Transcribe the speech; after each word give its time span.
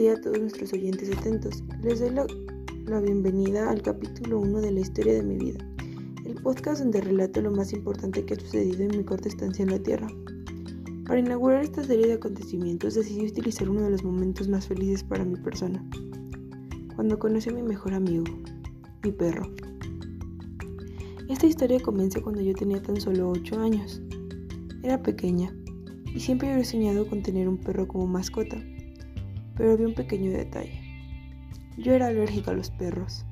día 0.00 0.14
a 0.14 0.20
todos 0.22 0.40
nuestros 0.40 0.72
oyentes 0.72 1.14
atentos. 1.14 1.62
Les 1.82 2.00
doy 2.00 2.08
la, 2.08 3.00
bienvenida 3.00 3.68
al 3.68 3.82
capítulo 3.82 4.40
1 4.40 4.62
de 4.62 4.72
la 4.72 4.80
historia 4.80 5.12
de 5.12 5.22
mi 5.22 5.36
vida, 5.36 5.58
el 6.24 6.36
podcast 6.36 6.80
donde 6.80 7.02
relato 7.02 7.42
lo 7.42 7.50
más 7.50 7.74
importante 7.74 8.24
que 8.24 8.32
ha 8.32 8.40
sucedido 8.40 8.82
en 8.82 8.96
mi 8.96 9.04
corta 9.04 9.28
estancia 9.28 9.62
en 9.62 9.72
la 9.72 9.78
Tierra. 9.78 10.08
Para 11.06 11.20
inaugurar 11.20 11.62
esta 11.62 11.84
serie 11.84 12.06
de 12.06 12.14
acontecimientos 12.14 12.94
decidí 12.94 13.26
utilizar 13.26 13.68
uno 13.68 13.82
de 13.82 13.90
los 13.90 14.02
momentos 14.02 14.48
más 14.48 14.68
felices 14.68 15.04
para 15.04 15.22
mi 15.22 15.36
persona, 15.36 15.84
cuando 16.94 17.18
conocí 17.18 17.50
a 17.50 17.52
mi 17.52 17.62
mejor 17.62 17.92
amigo, 17.92 18.24
mi 19.04 19.12
perro. 19.12 19.52
Esta 21.28 21.46
historia 21.46 21.78
comienza 21.78 22.22
cuando 22.22 22.40
yo 22.40 22.54
tenía 22.54 22.80
tan 22.80 22.98
solo 22.98 23.28
8 23.32 23.60
años. 23.60 24.00
Era 24.82 25.02
pequeña 25.02 25.54
y 26.06 26.20
siempre 26.20 26.50
había 26.50 26.64
soñado 26.64 27.06
con 27.06 27.22
tener 27.22 27.46
un 27.50 27.58
perro 27.58 27.86
como 27.86 28.06
mascota 28.06 28.56
pero 29.60 29.72
había 29.72 29.88
un 29.88 29.94
pequeño 29.94 30.30
detalle. 30.30 30.80
Yo 31.76 31.92
era 31.92 32.06
alérgica 32.06 32.50
a 32.50 32.54
los 32.54 32.70
perros. 32.70 33.26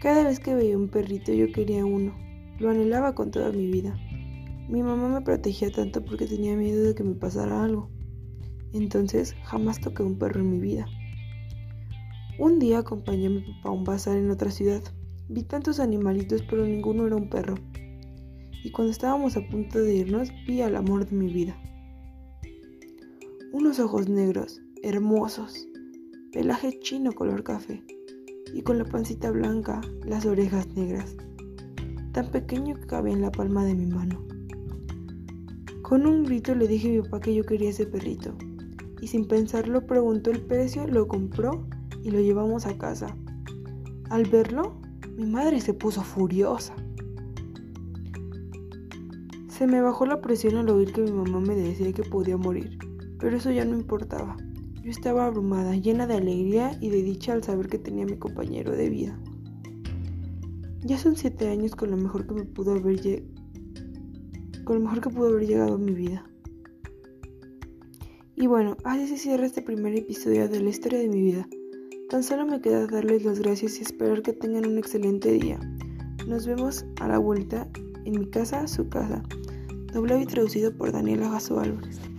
Cada 0.00 0.24
vez 0.24 0.40
que 0.40 0.54
veía 0.54 0.78
un 0.78 0.88
perrito 0.88 1.34
yo 1.34 1.52
quería 1.52 1.84
uno, 1.84 2.16
lo 2.58 2.70
anhelaba 2.70 3.14
con 3.14 3.30
toda 3.30 3.52
mi 3.52 3.66
vida. 3.66 3.94
Mi 4.70 4.82
mamá 4.82 5.10
me 5.10 5.20
protegía 5.20 5.70
tanto 5.70 6.02
porque 6.02 6.24
tenía 6.24 6.56
miedo 6.56 6.82
de 6.82 6.94
que 6.94 7.04
me 7.04 7.14
pasara 7.14 7.62
algo. 7.62 7.90
Entonces 8.72 9.36
jamás 9.44 9.82
toqué 9.82 10.02
un 10.02 10.16
perro 10.16 10.40
en 10.40 10.50
mi 10.50 10.60
vida. 10.60 10.86
Un 12.38 12.58
día 12.58 12.78
acompañé 12.78 13.26
a 13.26 13.30
mi 13.30 13.40
papá 13.42 13.68
a 13.68 13.72
un 13.72 13.84
bazar 13.84 14.16
en 14.16 14.30
otra 14.30 14.50
ciudad. 14.50 14.82
Vi 15.28 15.42
tantos 15.42 15.78
animalitos 15.78 16.40
pero 16.48 16.64
ninguno 16.64 17.06
era 17.06 17.16
un 17.16 17.28
perro. 17.28 17.56
Y 18.64 18.70
cuando 18.70 18.92
estábamos 18.92 19.36
a 19.36 19.46
punto 19.46 19.78
de 19.78 19.94
irnos 19.94 20.32
vi 20.46 20.62
al 20.62 20.74
amor 20.74 21.04
de 21.04 21.14
mi 21.14 21.30
vida. 21.30 21.54
Unos 23.52 23.78
ojos 23.78 24.08
negros, 24.08 24.62
hermosos, 24.82 25.68
pelaje 26.32 26.78
chino 26.80 27.12
color 27.12 27.42
café 27.42 27.84
y 28.54 28.62
con 28.62 28.78
la 28.78 28.84
pancita 28.84 29.30
blanca, 29.30 29.80
las 30.04 30.24
orejas 30.24 30.68
negras, 30.74 31.16
tan 32.12 32.30
pequeño 32.30 32.74
que 32.74 32.86
cabía 32.86 33.12
en 33.12 33.22
la 33.22 33.30
palma 33.30 33.64
de 33.64 33.74
mi 33.74 33.86
mano. 33.86 34.24
Con 35.82 36.06
un 36.06 36.24
grito 36.24 36.54
le 36.54 36.66
dije 36.66 36.88
a 36.88 36.92
mi 36.92 37.02
papá 37.02 37.20
que 37.20 37.34
yo 37.34 37.44
quería 37.44 37.70
ese 37.70 37.86
perrito 37.86 38.34
y 39.00 39.08
sin 39.08 39.26
pensarlo 39.26 39.86
preguntó 39.86 40.30
el 40.30 40.40
precio, 40.40 40.86
lo 40.86 41.08
compró 41.08 41.66
y 42.02 42.10
lo 42.10 42.20
llevamos 42.20 42.66
a 42.66 42.78
casa. 42.78 43.14
Al 44.08 44.24
verlo, 44.24 44.80
mi 45.16 45.26
madre 45.26 45.60
se 45.60 45.74
puso 45.74 46.02
furiosa. 46.02 46.74
Se 49.48 49.66
me 49.66 49.82
bajó 49.82 50.06
la 50.06 50.20
presión 50.20 50.56
al 50.56 50.70
oír 50.70 50.92
que 50.92 51.02
mi 51.02 51.12
mamá 51.12 51.40
me 51.40 51.54
decía 51.54 51.92
que 51.92 52.02
podía 52.02 52.36
morir, 52.36 52.78
pero 53.18 53.36
eso 53.36 53.50
ya 53.50 53.64
no 53.64 53.76
importaba. 53.76 54.36
Estaba 54.90 55.26
abrumada, 55.26 55.76
llena 55.76 56.08
de 56.08 56.14
alegría 56.14 56.76
y 56.80 56.88
de 56.88 57.04
dicha 57.04 57.32
al 57.32 57.44
saber 57.44 57.68
que 57.68 57.78
tenía 57.78 58.04
mi 58.04 58.16
compañero 58.16 58.72
de 58.72 58.90
vida. 58.90 59.16
Ya 60.80 60.98
son 60.98 61.14
siete 61.14 61.46
años 61.46 61.76
con 61.76 61.92
lo 61.92 61.96
mejor 61.96 62.26
que 62.26 62.34
me 62.34 62.44
pudo 62.44 62.72
haber 62.72 63.22
con 64.64 64.74
lo 64.74 64.80
mejor 64.80 65.00
que 65.00 65.10
pudo 65.10 65.28
haber 65.28 65.46
llegado 65.46 65.74
a 65.74 65.78
mi 65.78 65.92
vida. 65.92 66.24
Y 68.34 68.48
bueno, 68.48 68.76
así 68.82 69.06
se 69.06 69.16
cierra 69.16 69.46
este 69.46 69.62
primer 69.62 69.94
episodio 69.94 70.48
de 70.48 70.60
la 70.60 70.70
historia 70.70 70.98
de 70.98 71.08
mi 71.08 71.22
vida. 71.22 71.48
Tan 72.08 72.24
solo 72.24 72.44
me 72.44 72.60
queda 72.60 72.88
darles 72.88 73.24
las 73.24 73.38
gracias 73.38 73.78
y 73.78 73.82
esperar 73.82 74.22
que 74.22 74.32
tengan 74.32 74.66
un 74.66 74.76
excelente 74.76 75.30
día. 75.30 75.60
Nos 76.26 76.48
vemos 76.48 76.84
a 77.00 77.06
la 77.06 77.18
vuelta 77.18 77.68
en 78.04 78.18
mi 78.18 78.28
casa, 78.28 78.66
su 78.66 78.88
casa. 78.88 79.22
Doblado 79.92 80.20
y 80.20 80.26
traducido 80.26 80.76
por 80.76 80.90
Daniela 80.90 81.30
Jasso 81.30 81.60
Álvarez. 81.60 82.09